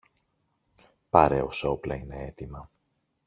πάρε 1.09 1.41
όσα 1.41 1.69
όπλα 1.69 1.95
είναι 1.95 2.21
έτοιμα 2.23 2.69